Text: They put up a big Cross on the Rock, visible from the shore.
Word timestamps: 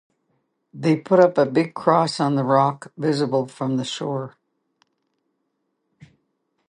They 0.73 0.95
put 0.97 1.19
up 1.19 1.37
a 1.37 1.45
big 1.45 1.75
Cross 1.75 2.19
on 2.19 2.33
the 2.33 2.43
Rock, 2.43 2.91
visible 2.97 3.45
from 3.47 3.77
the 3.77 3.85
shore. 3.85 4.35